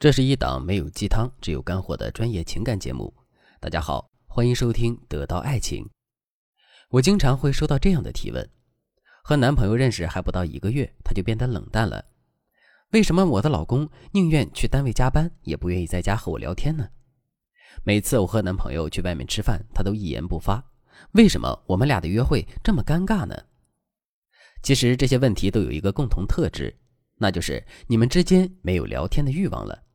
[0.00, 3.12] 这是一档没有鸡汤、只有干货的专业情感节目。
[3.58, 5.84] 大家好，欢迎收听《得到爱情》。
[6.90, 8.48] 我经常会收到这样的提问：
[9.24, 12.04] 和男朋友认识还不到一个月，他就变得冷淡了。
[12.92, 16.88] 为什么我的老公宁愿去单位加班，也不愿意在家和我聊天呢？
[17.82, 20.64] 每次我和男朋友去外面吃饭，他都一言不发。
[21.14, 23.34] 为什么我们俩的约会这么尴尬呢？
[24.62, 26.72] 其实这些问题都有一个共同特质，
[27.16, 29.86] 那就是你们之间没有聊天的欲望了。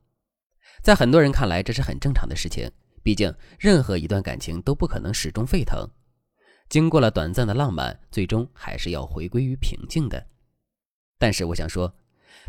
[0.84, 2.70] 在很多人看来，这是很正常的事情。
[3.02, 5.88] 毕竟，任何一段感情都不可能始终沸腾。
[6.68, 10.26] 经过了短暂的浪漫，最终还是要回归于平静的。
[11.18, 11.90] 但是，我想说，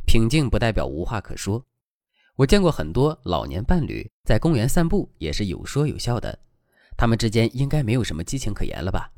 [0.05, 1.65] 平静不代表无话可说。
[2.35, 6.37] 我见过很多老年伴侣在公园散步，也是有说有笑的。
[6.97, 9.09] 他们之间应该没有什么激情可言了吧？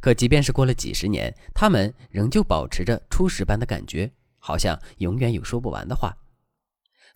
[0.00, 6.16] 可即便是过了几十年，他们仍旧保持着初始般的感觉，好像永远有说不完的话。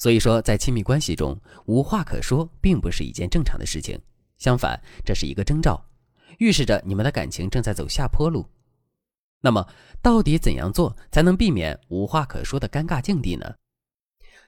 [0.00, 4.00] 所以说，在亲密关系中，无话可说并不是一件正常的事情。
[4.38, 5.78] 相反，这是一个征兆，
[6.38, 8.46] 预示着你们的感情正在走下坡路。
[9.42, 9.68] 那么，
[10.00, 13.54] 到底怎样做才能避免无话可说的尴尬境地呢？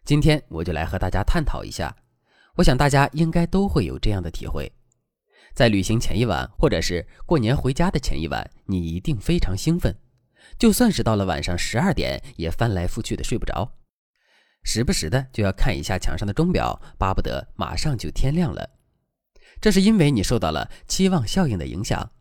[0.06, 1.94] 今天我就来和大家探讨一下。
[2.56, 4.72] 我想大家应该都会有这样的体会：
[5.52, 9.94] 在旅行前一晚，或者是过年回家的前一晚，你一定非常兴奋，
[10.58, 13.70] 就算是到了晚上十二点，也翻来覆去的睡不着。
[14.62, 18.70] 时不时的就要看一下墙上的钟表，巴不得马上就天亮了。
[19.60, 22.12] 这是因为你受到了期望效应的影响，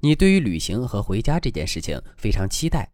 [0.00, 2.90] 你对于旅行和回家这件事情非常期待，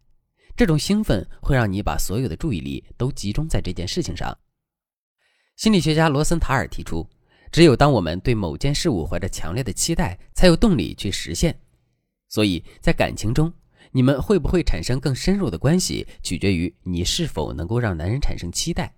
[0.57, 4.37] 这种兴奋会让你把所有的注意力都集中在这件事情上。
[5.57, 7.09] 心理学家罗森塔尔提出，
[7.51, 11.59] 只有当我们对某件事物怀着强烈的期待，才有动力去实现。
[12.29, 13.53] 所以在感情中。
[13.93, 18.95] 你们会不会产生更深入的关系，取决于你是否能够让男人产生期待。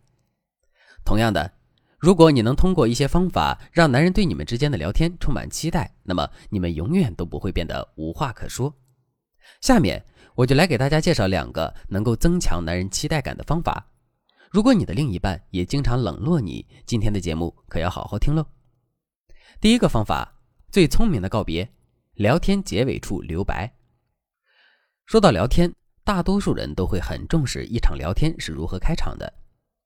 [1.05, 1.53] 同样的，
[1.99, 8.75] 如果你能通过一些方法让男人对你们之间的聊天充满期待，那么你们永远都不会变得无话可说。
[9.61, 10.05] 下面
[10.35, 13.87] 我就来给大家介绍两个能够增强男人期待感的方法。
[14.51, 18.47] 如果你的另一半也经常冷落你，今天的节目可要好好听喽。
[19.61, 20.41] 第一个方法，
[20.71, 21.69] 最聪明的告别，
[22.15, 23.78] 聊天结尾处留白。
[25.09, 25.73] 说到聊天，
[26.05, 29.33] 大多数人都会很重视一场聊天是如何开场的。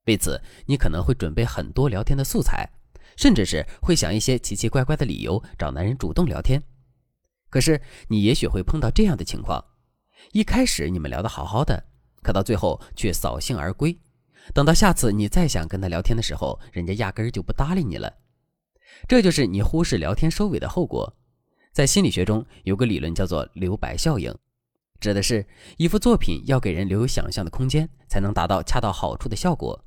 [0.05, 2.69] 为此，你可能会准备很多聊天的素材，
[3.15, 6.61] 甚至是会想一些奇奇怪怪的理由找男人主动聊天。
[7.49, 9.63] 可是，你也许会碰到这样的情况：
[10.33, 11.81] 一开始你们聊得好好的，
[12.21, 13.97] 可到最后却扫兴而归。
[14.53, 18.13] 等到下次你再想跟他聊天的时候，人家压根儿就不搭理你了。
[19.07, 21.15] 这就是你忽视聊天收尾的后果。
[21.71, 24.35] 在心理学中，有个理论叫做留白效应。
[25.03, 29.83] 指的是一幅作品要给人留有想象的空间，才能达到恰到好处的效果。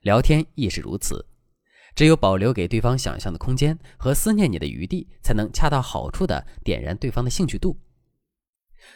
[0.00, 1.26] 聊天亦是如此，
[1.94, 7.78] 只有保留给对方想象的空间和思念你的余地，才能恰到好处的点燃对方的兴趣度。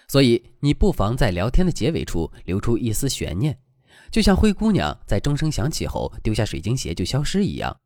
[0.08, 3.60] 所以，你不妨在聊天的结尾处留出一丝悬念，
[4.10, 7.78] 就像灰姑娘在钟声响起后丢下水晶鞋就消失一样。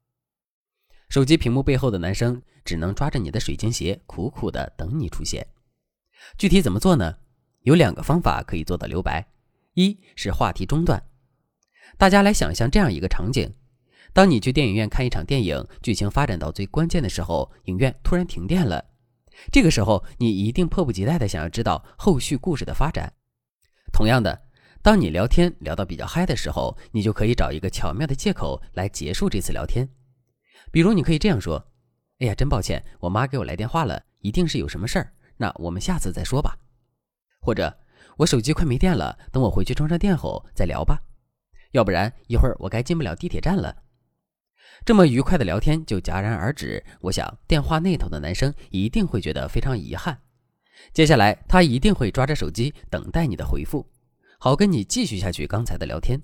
[1.08, 5.44] 手机屏幕背后的男生只能抓着你的水晶鞋，苦苦的等你出现。
[6.38, 7.16] 具体怎么做呢？
[7.66, 9.26] 有两个方法可以做到留白，
[9.74, 11.02] 一是话题中断。
[11.98, 13.52] 大家来想象这样一个场景：
[14.12, 18.84] 当你去电影院看一场电影，剧情发展到最关键的时候，影院突然停电了。
[19.50, 23.12] 这个时候，你一定迫不及待的想要知道后续故事的发展。
[23.92, 24.42] 同样的，
[24.80, 29.88] 当你聊天聊到比较嗨的时候，你就可以找一个巧妙的借口来结束这次聊天。
[30.70, 31.66] 比如，你可以这样说
[32.20, 35.12] ：“哎呀，真抱歉，我妈给我来电话了，一定是有什么事儿。
[35.36, 36.56] 那我们下次再说吧。”
[37.46, 37.72] 或者
[38.16, 41.00] 我手机快没电了，等我回去充上电后再聊吧。
[41.70, 43.72] 要不然一会儿我该进不了地铁站了。
[44.84, 50.18] 这么愉快的聊天就戛然而止，我想电话那头的男生一定会觉得非常遗憾。
[50.92, 53.86] 接下来他一定会抓着手机等待你的回复，
[54.40, 56.20] 好跟你继续下去刚才的聊天。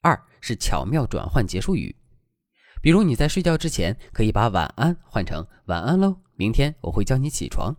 [0.00, 1.94] 二是巧妙转换结束语，
[2.80, 7.76] 比如你在睡觉之前可以把晚安换成晚安喽，明天我会叫你起床。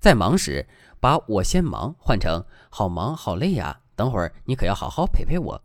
[0.00, 0.66] 在忙时。
[0.98, 5.62] 把我先忙换成好忙好累呀，等会儿你可要好好陪陪我。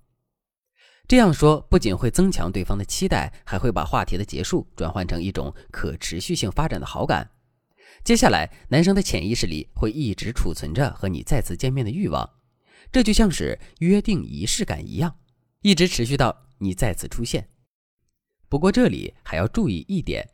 [1.07, 7.31] 这样说不仅会增强对方的期待，还会把话题的结束转换成一种可持续性发展的好感。
[8.03, 12.29] 接下来，男生的潜意识里会一直储存着和你再次见面的欲望，
[12.91, 15.15] 这就像是约定仪式感一样，
[15.61, 17.49] 一直持续到你再次出现。
[18.47, 20.29] 不过这里还要注意一点。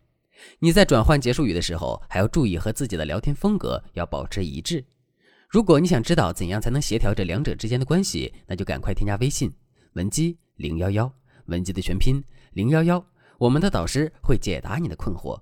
[0.59, 4.83] 你在转换结束语的时候，还要注意和自己的聊天风格要保持一致。
[5.49, 9.53] 如果你想知道怎样才能协调这两者之间的关系，那就赶快添加微信
[9.93, 11.11] 文姬零幺幺，
[11.45, 13.05] 文姬的全拼零幺幺，
[13.37, 15.41] 我们的导师会解答你的困惑。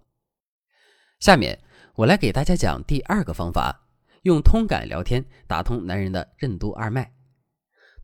[1.19, 1.57] 下面
[1.95, 3.87] 我来给大家讲第二个方法，
[4.21, 7.14] 用通感聊天打通男人的任督二脉。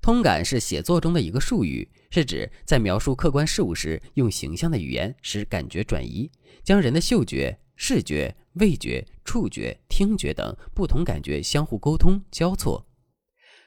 [0.02, 6.30] 通感是写作中的一个术语，是指在描述客观事物时，用形象的语言使感觉转移，
[6.64, 12.84] 将人的嗅觉、视觉、味觉、触觉、听觉等不同感觉相互沟通交错。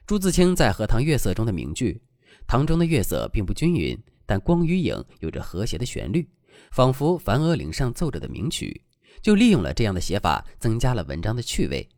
[0.06, 2.02] 朱自清在《荷塘月色》中的名句
[2.48, 3.96] ：“塘中的月色并不均匀，
[4.26, 6.28] 但光与影有着和谐的旋律，
[6.72, 8.82] 仿佛梵婀岭上奏着的名曲。”
[9.22, 11.88] 就利用了这样的写法，增加了文章的趣味。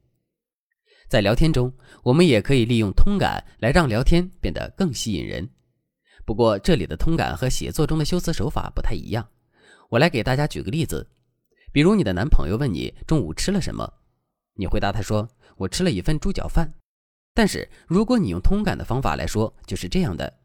[1.09, 1.73] 在聊天中，
[2.03, 5.49] 我们也可以利用通感来让聊天变得更吸引人。
[6.25, 9.29] 不过，这里的通感和写作中的修辞手法不太一样。
[9.89, 11.09] 我来给大家举个例子，
[11.73, 13.93] 比如你的男朋友问你中午吃了什么，
[14.55, 16.75] 你回答他说：“我吃了一份猪脚饭。”
[17.33, 20.41] 但是如果你用通感的方法来说，就是这样的：“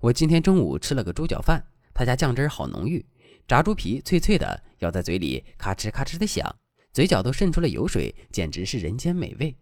[0.00, 1.64] 我今天中午吃了个猪脚饭，
[1.94, 3.02] 他家酱汁好浓郁，
[3.48, 6.54] 炸猪皮脆脆的，咬在嘴里咔哧咔哧的响，
[6.92, 9.56] 嘴角都渗出了油水，简直是人间美味。”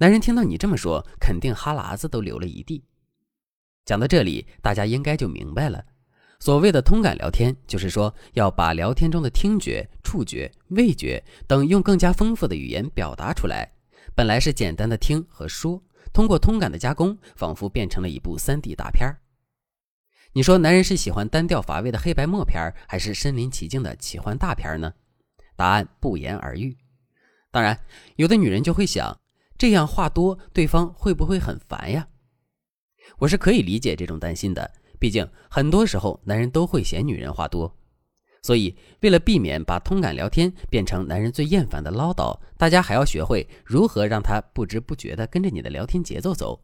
[0.00, 2.82] 男人听到你这么说，肯定哈喇子都流了一地。
[3.84, 5.84] 讲到这里，大家应该就明白了。
[6.38, 13.70] 所谓的通感聊天，就是说要把聊天中的听觉、触觉、味觉等用更加丰富的语言表达出来。
[14.14, 15.82] 本来是简单的听和说，
[16.14, 19.20] 通过通感的加工，仿佛变成了一部 3D 大片儿。
[20.32, 24.94] 你说，男人是喜欢单调乏味的黑白默片儿，还是身临其境的奇幻大片儿呢？
[25.56, 26.74] 答案不言而喻。
[27.50, 27.78] 当然，
[28.16, 29.19] 有的女人就会想。
[29.60, 32.08] 这样话多，对方会不会很烦呀？
[33.18, 37.76] 我是可以理解这种担心的，毕竟很多时候男人都会嫌女人话多。
[38.40, 46.58] 所以，为了避免把通感聊天变成男人最厌烦的唠叨，大家还要学会如何让他不知不觉地跟着你的聊天节奏走。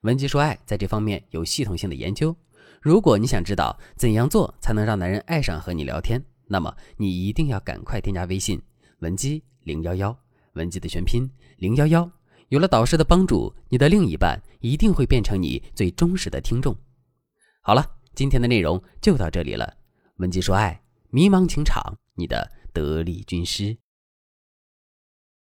[0.00, 2.34] 文姬说爱在这方面有系统性的研究。
[2.80, 8.62] 如果你想知道怎样做才能让男人爱上和你聊天，那么你一定要赶快添加微信
[9.00, 10.18] 文姬零幺幺。
[10.56, 12.10] 文姬的全拼零幺幺，
[12.48, 16.76] 有了导师的帮助，你的另一半一定会变成你最忠实的听众。
[17.60, 19.76] 好了，今天的内容就到这里了。
[20.16, 23.76] 文姬说爱，迷茫情场，你的得力军师。